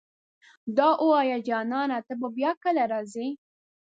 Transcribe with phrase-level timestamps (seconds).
[0.77, 3.27] دا اووايه جانانه ته به بيا کله راځې